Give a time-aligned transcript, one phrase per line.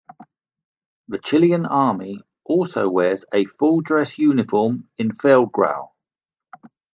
[1.09, 5.89] The Chilean Army also wears a full dress uniform in feldgrau.